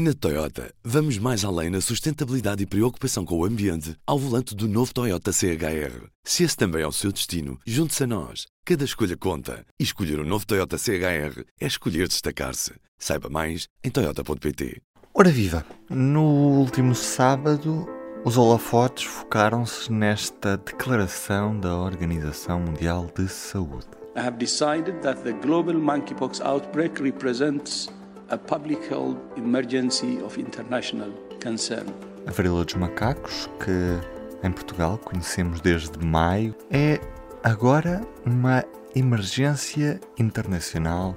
[0.00, 4.68] Na Toyota, vamos mais além na sustentabilidade e preocupação com o ambiente ao volante do
[4.68, 6.06] novo Toyota CHR.
[6.22, 8.46] Se esse também é o seu destino, junte-se a nós.
[8.64, 9.66] Cada escolha conta.
[9.76, 12.74] E escolher o um novo Toyota CHR é escolher destacar-se.
[12.96, 14.80] Saiba mais em Toyota.pt.
[15.12, 15.66] Ora viva!
[15.90, 17.84] No último sábado,
[18.24, 23.88] os holofotes focaram-se nesta declaração da Organização Mundial de Saúde.
[24.16, 27.88] I have decided that the global monkeypox outbreak represents
[28.30, 31.10] a public health emergency of international
[31.42, 31.86] concern.
[32.26, 37.00] A varíola dos macacos, que em Portugal conhecemos desde maio, é
[37.42, 38.64] agora uma
[38.94, 41.16] emergência internacional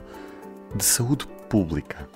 [0.76, 2.08] de saúde pública.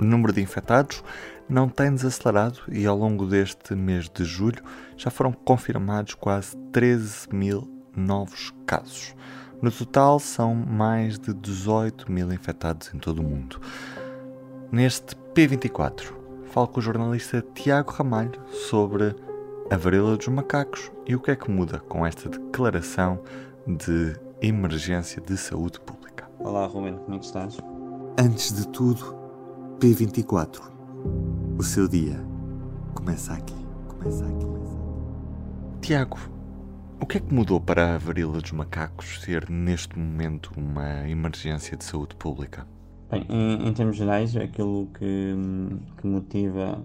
[0.00, 1.02] O número de infectados
[1.48, 4.62] não tem desacelerado e ao longo deste mês de julho
[4.96, 9.14] já foram confirmados quase 13 mil novos casos.
[9.60, 13.60] No total, são mais de 18 mil infectados em todo o mundo.
[14.70, 16.12] Neste P24,
[16.44, 19.16] falo com o jornalista Tiago Ramalho sobre
[19.70, 23.18] a varíola dos macacos e o que é que muda com esta declaração
[23.66, 26.28] de emergência de saúde pública.
[26.38, 27.56] Olá, Ruben, como é que estás?
[28.18, 29.16] Antes de tudo,
[29.78, 30.60] P24.
[31.58, 32.22] O seu dia
[32.94, 33.56] começa aqui.
[33.88, 34.46] Começa aqui.
[35.80, 36.18] Tiago,
[37.00, 41.74] o que é que mudou para a varíola dos macacos ser neste momento uma emergência
[41.74, 42.66] de saúde pública?
[43.10, 45.34] Bem, em, em termos gerais, aquilo que,
[45.96, 46.84] que motiva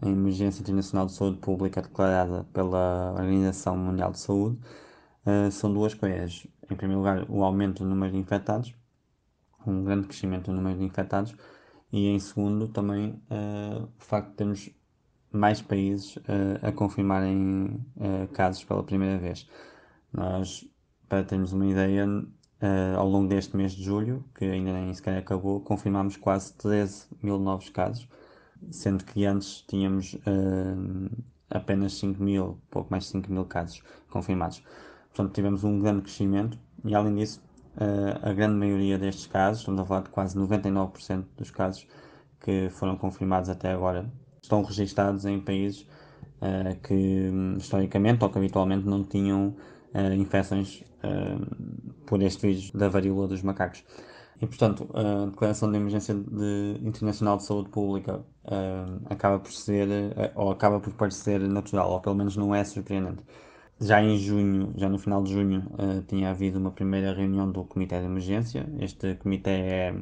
[0.00, 4.58] a emergência internacional de saúde pública declarada pela Organização Mundial de Saúde
[5.26, 6.46] uh, são duas coisas.
[6.70, 8.74] Em primeiro lugar, o aumento do número de infectados,
[9.66, 11.36] um grande crescimento do número de infectados,
[11.92, 14.70] e em segundo, também uh, o facto de termos
[15.30, 16.18] mais países
[16.62, 17.80] a confirmarem
[18.34, 19.48] casos pela primeira vez.
[20.12, 20.68] Nós,
[21.08, 22.06] para termos uma ideia,
[22.62, 27.08] Uh, ao longo deste mês de julho, que ainda nem sequer acabou, confirmámos quase 13
[27.20, 28.08] mil novos casos,
[28.70, 31.10] sendo que antes tínhamos uh,
[31.50, 34.62] apenas 5 mil, pouco mais de 5 mil casos confirmados.
[35.08, 37.42] Portanto, tivemos um grande crescimento e, além disso,
[37.78, 41.84] uh, a grande maioria destes casos, estamos a falar de quase 99% dos casos
[42.38, 44.08] que foram confirmados até agora,
[44.40, 45.84] estão registados em países
[46.82, 49.54] que, historicamente ou que habitualmente, não tinham
[50.18, 50.82] infecções
[52.06, 53.84] por este vírus da varíola dos macacos.
[54.42, 59.86] E, portanto, a Declaração de Emergência de Internacional de Saúde Pública uh, acaba por ser,
[59.86, 63.22] uh, ou acaba por parecer natural, ou pelo menos não é surpreendente.
[63.80, 67.62] Já em junho, já no final de junho, uh, tinha havido uma primeira reunião do
[67.64, 68.66] Comitê de Emergência.
[68.80, 69.94] Este comitê é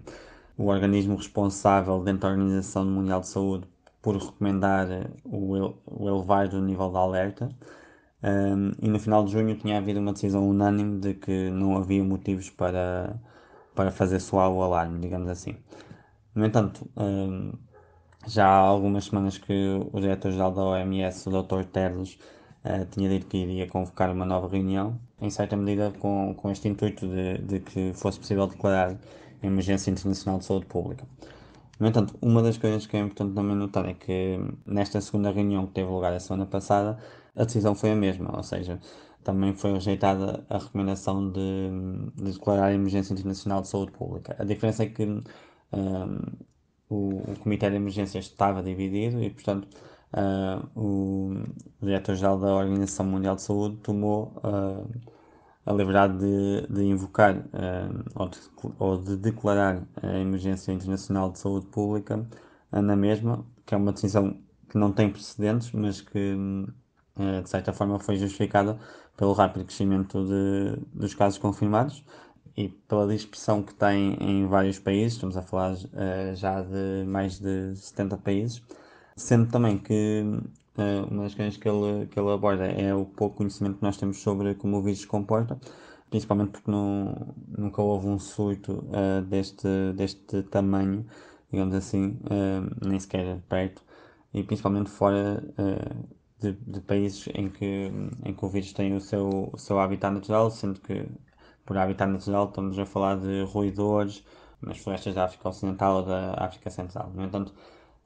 [0.56, 3.68] o organismo responsável dentro da Organização Mundial de Saúde
[4.00, 4.88] por recomendar
[5.24, 7.50] o, o elevar do nível de alerta.
[8.22, 12.04] Um, e no final de junho tinha havido uma decisão unânime de que não havia
[12.04, 13.16] motivos para,
[13.74, 15.56] para fazer soar o alarme, digamos assim.
[16.34, 17.52] No entanto, um,
[18.26, 19.52] já há algumas semanas que
[19.92, 21.64] o diretor-geral da OMS, o Dr.
[21.64, 22.18] Terlos,
[22.64, 26.68] uh, tinha dito que iria convocar uma nova reunião, em certa medida com, com este
[26.68, 28.96] intuito de, de que fosse possível declarar
[29.42, 31.04] emergência internacional de saúde pública.
[31.78, 35.66] No entanto, uma das coisas que é importante também notar é que nesta segunda reunião
[35.66, 36.98] que teve lugar a semana passada,
[37.40, 38.78] a decisão foi a mesma, ou seja,
[39.24, 41.70] também foi rejeitada a recomendação de,
[42.14, 44.36] de declarar a emergência internacional de saúde pública.
[44.38, 45.20] A diferença é que um,
[46.88, 49.68] o, o, Comitê de Emergência estava dividido e, portanto,
[50.12, 51.44] uh, o
[51.82, 54.88] Diretor-Geral da Organização Mundial de Saúde tomou uh,
[55.64, 58.38] a liberdade de, de invocar uh, ou, de,
[58.78, 62.26] ou, de, declarar a emergência internacional de saúde pública
[62.72, 66.36] na mesma, que é uma decisão que não tem precedentes, mas que
[67.42, 68.78] de certa forma foi justificada
[69.16, 72.02] pelo rápido crescimento de, dos casos confirmados
[72.56, 77.38] e pela dispersão que tem em vários países, estamos a falar uh, já de mais
[77.38, 78.62] de 70 países,
[79.16, 80.22] sendo também que
[80.76, 83.96] uh, uma das coisas que ele, que ele aborda é o pouco conhecimento que nós
[83.96, 85.58] temos sobre como o vírus se comporta,
[86.10, 91.06] principalmente porque não, nunca houve um surto uh, deste, deste tamanho,
[91.50, 92.16] digamos assim,
[92.80, 93.82] nem sequer perto,
[94.32, 95.42] e principalmente fora
[96.40, 97.90] de, de, países em que,
[98.24, 101.06] em que o vírus tem o seu, o seu habitat natural, sendo que
[101.64, 104.24] por habitat natural estamos a falar de roedores
[104.62, 107.10] nas florestas da África Ocidental ou da África Central.
[107.14, 107.54] No entanto,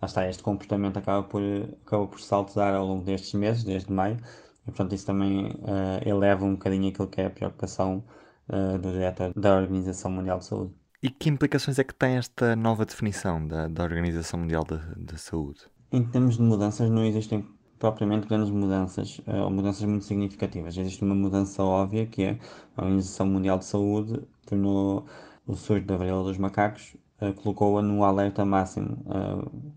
[0.00, 1.42] lá está, este comportamento acaba por,
[1.86, 4.18] acaba por saltar ao longo destes meses, desde maio,
[4.62, 8.04] e portanto isso também uh, eleva um bocadinho aquilo que é a preocupação
[8.48, 10.74] uh, do diretor da Organização Mundial de Saúde.
[11.02, 14.64] E que implicações é que tem esta nova definição da, da Organização Mundial
[14.96, 15.60] de, Saúde?
[15.92, 17.46] Em termos de mudanças, não existem
[17.90, 20.76] propriamente grandes mudanças, uh, ou mudanças muito significativas.
[20.76, 22.38] Existe uma mudança óbvia que é
[22.76, 25.04] a Organização Mundial de Saúde tornou
[25.46, 26.96] o surto da varíola dos macacos,
[27.42, 28.98] colocou-a no alerta máximo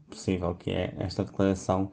[0.09, 1.91] possível, que é esta declaração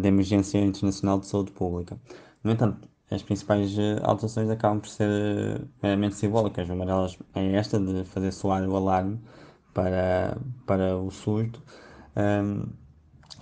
[0.00, 1.98] de emergência internacional de saúde pública.
[2.44, 6.68] No entanto, as principais alterações acabam por ser meramente simbólicas.
[6.68, 9.20] Uma delas é esta de fazer soar o alarme
[9.74, 11.62] para, para o surto
[12.16, 12.66] um,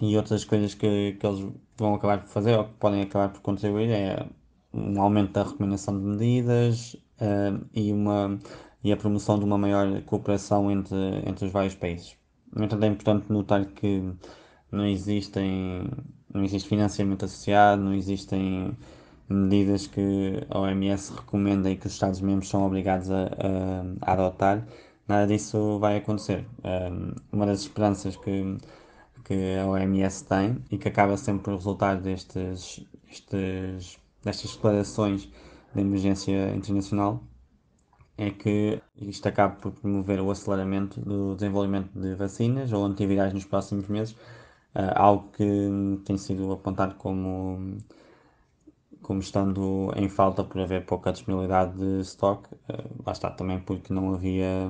[0.01, 1.45] e outras coisas que, que eles
[1.77, 4.27] vão acabar por fazer ou que podem acabar por contribuir é
[4.73, 8.39] um aumento da recomendação de medidas uh, e, uma,
[8.83, 10.97] e a promoção de uma maior cooperação entre,
[11.27, 12.17] entre os vários países.
[12.55, 14.03] No entanto, é importante notar que
[14.71, 15.89] não existem
[16.35, 18.77] não existe financiamento associado, não existem
[19.29, 24.67] medidas que a OMS recomenda e que os Estados-membros são obrigados a, a, a, adotar,
[25.07, 26.45] nada disso vai acontecer.
[26.65, 28.59] Um, uma das esperanças que,
[29.25, 35.29] que a OMS tem e que acaba sempre por resultar destes, estes, destas declarações
[35.75, 37.23] de emergência internacional
[38.17, 43.45] é que isto acaba por promover o aceleramento do desenvolvimento de vacinas ou antivirais nos
[43.45, 44.15] próximos meses,
[44.75, 45.45] uh, algo que
[46.05, 47.79] tem sido apontado como,
[49.03, 53.93] como estando em falta por haver pouca disponibilidade de stock, uh, lá está também porque
[53.93, 54.69] não havia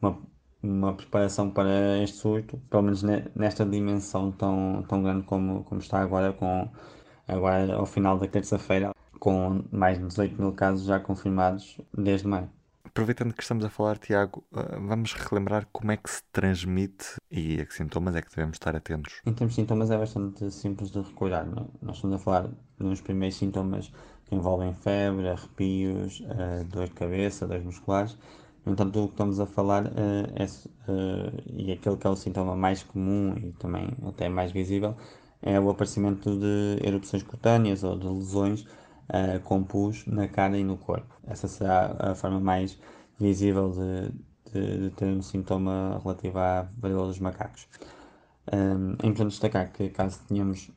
[0.00, 0.18] uma,
[0.62, 6.00] uma preparação para este surto, pelo menos nesta dimensão tão, tão grande como, como está
[6.00, 6.68] agora, com
[7.26, 12.50] agora ao final da terça-feira, com mais de 18 mil casos já confirmados desde maio.
[12.84, 17.60] Aproveitando que estamos a falar, Tiago, eh, vamos relembrar como é que se transmite e
[17.60, 19.20] a que sintomas é que devemos estar atentos.
[19.24, 21.46] Em termos de sintomas é bastante simples de recordar.
[21.46, 21.64] É?
[21.80, 23.92] Nós estamos a falar dos primeiros sintomas
[24.24, 28.18] que envolvem febre, arrepios, uh, dor de cabeça, dores musculares.
[28.68, 29.90] Entanto, o que estamos a falar uh,
[30.34, 34.94] é, uh, e aquele que é o sintoma mais comum e também até mais visível,
[35.40, 40.64] é o aparecimento de erupções cutâneas ou de lesões uh, com pus na cara e
[40.64, 41.14] no corpo.
[41.26, 42.78] Essa será a forma mais
[43.18, 47.66] visível de, de, de ter um sintoma relativo à varíola dos macacos.
[48.52, 50.70] Um, é importante destacar que caso tenhamos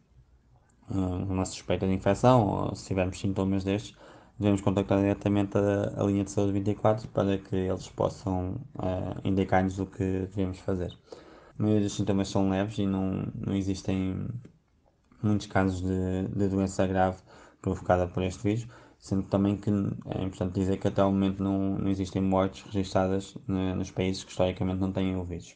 [0.89, 3.95] uma suspeita de infecção ou se tivermos sintomas destes,
[4.41, 9.79] devemos contactar diretamente a, a, linha de saúde 24 para que eles possam uh, indicar-nos
[9.79, 10.91] o que devemos fazer.
[11.57, 14.27] A maioria dos sintomas são leves e não, não existem
[15.21, 17.17] muitos casos de, de doença grave
[17.61, 18.67] provocada por este vírus,
[18.97, 23.37] sendo também que é importante dizer que até o momento não, não existem mortes registradas
[23.47, 25.55] nos países que historicamente não têm o vírus.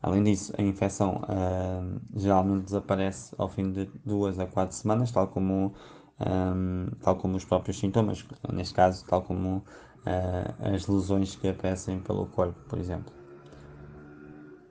[0.00, 5.26] Além disso, a infecção uh, geralmente desaparece ao fim de duas a quatro semanas, tal
[5.26, 5.74] como,
[6.20, 12.00] um, tal como os próprios sintomas, neste caso, tal como uh, as lesões que aparecem
[12.00, 13.12] pelo corpo, por exemplo.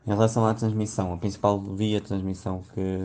[0.05, 2.99] Em relação à transmissão, a principal via de transmissão que,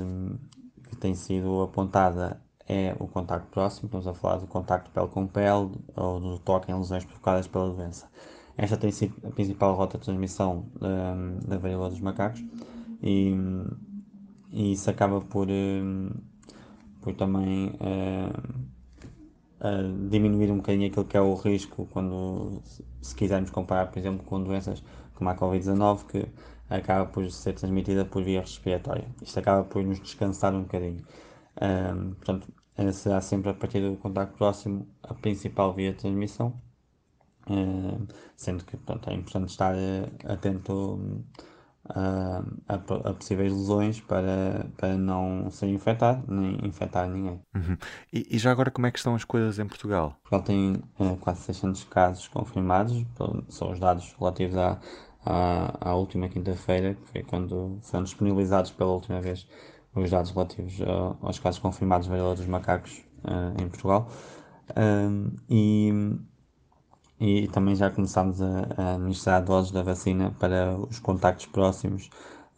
[0.89, 5.27] que tem sido apontada é o contacto próximo, estamos a falar do contacto pele com
[5.27, 8.09] pele ou do toque em lesões provocadas pela doença.
[8.57, 12.45] Esta tem sido a principal rota de transmissão um, da varíola dos macacos
[13.03, 13.35] e,
[14.53, 16.11] e isso acaba por, um,
[17.01, 17.73] por também
[19.61, 22.63] um, diminuir um bocadinho aquilo que é o risco quando
[23.01, 24.83] se quisermos comparar, por exemplo, com doenças
[25.15, 26.27] como a Covid-19 que
[26.69, 29.07] acaba por ser transmitida por via respiratória.
[29.21, 31.05] Isto acaba por nos descansar um bocadinho.
[31.61, 32.49] Um, portanto,
[32.93, 36.55] será sempre a partir do contacto próximo a principal via de transmissão,
[37.49, 38.07] uh,
[38.37, 41.25] sendo que portanto, é importante estar uh, atento
[41.95, 47.41] a, a, a, possíveis lesões para, para não ser infectado nem infectar ninguém.
[47.55, 47.77] Uhum.
[48.13, 50.17] E, e, já agora como é que estão as coisas em Portugal?
[50.23, 53.05] Portugal tem uh, quase 600 casos confirmados,
[53.49, 54.81] são os dados relativos à,
[55.25, 59.47] à, à última quinta-feira, que foi quando foram disponibilizados pela última vez
[59.95, 60.79] os dados relativos
[61.21, 64.09] aos casos confirmados de varíola dos macacos uh, em Portugal.
[64.77, 65.91] Um, e,
[67.21, 72.09] e também já começámos a, a administrar doses da vacina para os contactos próximos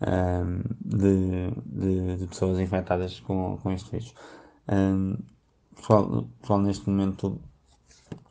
[0.00, 4.14] um, de, de, de, pessoas infectadas com, com este vírus.
[4.70, 5.18] Um,
[5.74, 7.40] Portugal, Portugal, neste momento,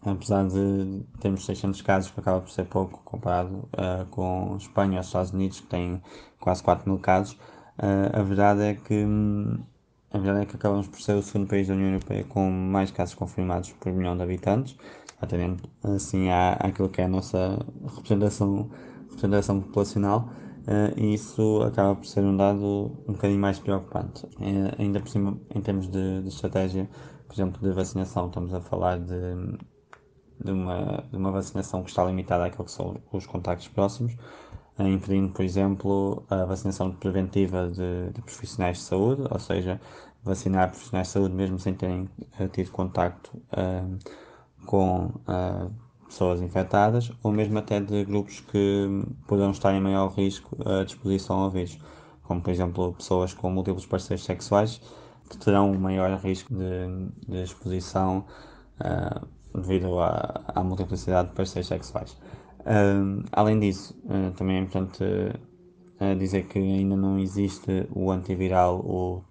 [0.05, 5.01] apesar de termos 600 casos, que acaba por ser pouco comparado uh, com Espanha ou
[5.01, 6.01] Estados Unidos, que têm
[6.39, 7.37] quase 4 mil casos,
[7.81, 9.03] Uh, a verdade é que
[10.13, 12.91] a verdade é que acabamos por ser o segundo país da União Europeia com mais
[12.91, 14.75] casos confirmados por milhão de habitantes,
[15.21, 17.57] atendendo assim à, àquilo que é a nossa
[17.95, 18.69] representação,
[19.09, 20.29] representação populacional,
[20.67, 24.25] uh, e isso acaba por ser um dado um bocadinho mais preocupante.
[24.25, 26.89] Uh, ainda por cima, em termos de, de, estratégia,
[27.27, 29.57] por exemplo, de vacinação, estamos a falar de,
[30.43, 34.13] de, uma, de uma vacinação que está limitada àquilo que são os contactos próximos,
[34.79, 39.79] impedindo, por exemplo, a vacinação preventiva de, de, profissionais de saúde, ou seja,
[40.23, 42.09] vacinar profissionais de saúde mesmo sem terem
[42.39, 43.99] uh, tido contacto uh,
[44.65, 45.71] com uh,
[46.05, 48.87] pessoas infectadas, ou mesmo até de grupos que
[49.27, 51.77] poderão estar em maior risco à disposição ao vírus.
[52.23, 54.81] como por exemplo pessoas com múltiplos parceiros sexuais,
[55.29, 58.25] que terão um maior risco de, de exposição
[58.79, 62.17] uh, devido à, à, multiplicidade de parceiros sexuais.
[62.61, 65.03] Uh, além disso, uh, também é importante
[66.17, 69.23] dizer que ainda não existe o antiviral, o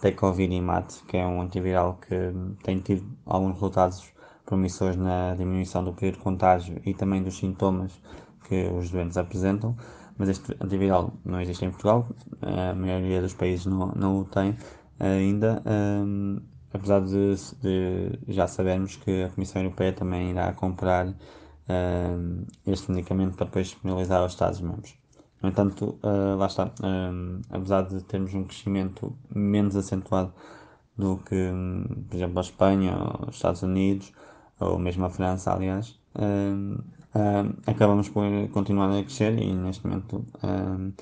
[0.00, 2.32] Tecovirimat, que é um antiviral que
[2.64, 4.12] tem tido alguns resultados
[4.44, 7.92] promissores na diminuição do período de contágio e também dos sintomas
[8.48, 9.76] que os doentes apresentam,
[10.16, 12.08] mas este antiviral não existe em Portugal,
[12.42, 14.56] a maioria dos países não, não o tem
[14.98, 16.40] ainda, um,
[16.72, 21.14] apesar de, de, já sabermos que a Comissão Europeia também irá comprar
[21.68, 24.94] um, este medicamento para depois disponibilizar aos Estados-membros.
[25.42, 30.32] No entanto, uh, lá está, um, apesar de termos um crescimento menos acentuado
[30.96, 31.50] do que,
[32.08, 32.96] por exemplo, a Espanha,
[33.28, 34.12] os Estados Unidos,
[34.58, 36.80] ou mesmo a França, aliás, uh,
[37.14, 40.92] uh, acabamos por continuar a crescer e neste momento uh,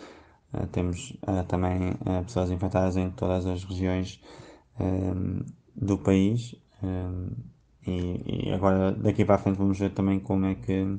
[0.73, 1.14] temos
[1.49, 1.92] também
[2.25, 4.23] pessoas infectadas em todas as regiões
[5.75, 6.54] do país
[7.87, 10.97] e, e, agora daqui para a frente vamos ver também como é que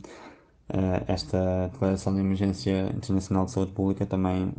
[1.07, 4.53] esta declaração de emergência internacional de saúde pública também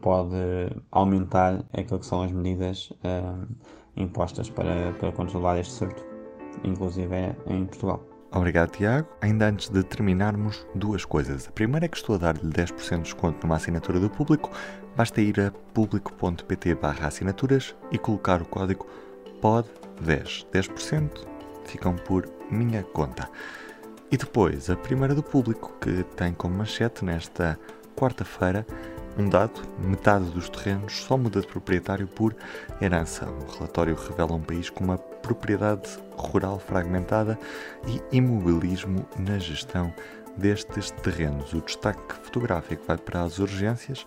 [0.00, 0.34] pode
[0.90, 2.92] aumentar aquilo que são as medidas
[3.96, 6.10] impostas para, para controlar este surto
[6.64, 8.04] inclusive é em Portugal.
[8.32, 9.08] Obrigado, Tiago.
[9.20, 11.48] Ainda antes de terminarmos, duas coisas.
[11.48, 14.50] A primeira é que estou a dar-lhe 10% de desconto numa assinatura do público.
[14.96, 18.86] Basta ir a público.pt barra assinaturas e colocar o código
[19.42, 20.46] POD10.
[20.52, 21.26] 10%
[21.64, 23.28] ficam por minha conta.
[24.10, 27.58] E depois, a primeira do público, que tem como manchete nesta
[27.96, 28.66] quarta-feira
[29.16, 32.34] um dado: metade dos terrenos só muda de proprietário por
[32.80, 33.26] herança.
[33.26, 37.38] O relatório revela um país com uma propriedade rural fragmentada
[37.86, 39.92] e imobilismo na gestão
[40.36, 41.52] destes terrenos.
[41.52, 44.06] O destaque fotográfico vai para as urgências.